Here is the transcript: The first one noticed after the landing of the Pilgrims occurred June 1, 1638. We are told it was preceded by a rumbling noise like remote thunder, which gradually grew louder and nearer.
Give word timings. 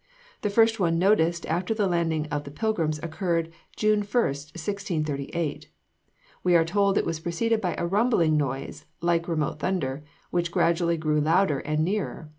The 0.41 0.49
first 0.49 0.79
one 0.79 0.97
noticed 0.97 1.45
after 1.45 1.75
the 1.75 1.85
landing 1.85 2.25
of 2.31 2.43
the 2.43 2.49
Pilgrims 2.49 2.97
occurred 3.03 3.53
June 3.75 3.99
1, 3.99 3.99
1638. 4.09 5.69
We 6.43 6.55
are 6.55 6.65
told 6.65 6.97
it 6.97 7.05
was 7.05 7.19
preceded 7.19 7.61
by 7.61 7.75
a 7.77 7.85
rumbling 7.85 8.35
noise 8.35 8.85
like 9.01 9.27
remote 9.27 9.59
thunder, 9.59 10.03
which 10.31 10.51
gradually 10.51 10.97
grew 10.97 11.21
louder 11.21 11.59
and 11.59 11.85
nearer. 11.85 12.29